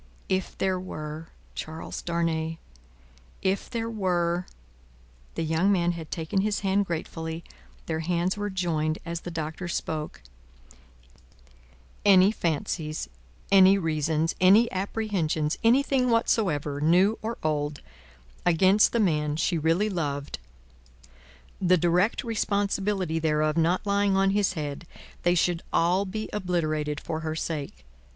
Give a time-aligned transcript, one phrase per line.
[0.29, 2.57] If there were Charles Darnay,
[3.43, 4.47] if there were"
[5.35, 7.43] The young man had taken his hand gratefully;
[7.85, 10.23] their hands were joined as the Doctor spoke:"
[12.03, 13.09] any fancies,
[13.51, 17.81] any reasons, any apprehensions, anything whatsoever, new or old,
[18.43, 20.39] against the man she really loved
[21.61, 24.87] the direct responsibility thereof not lying on his head
[25.21, 27.85] they should all be obliterated for her sake.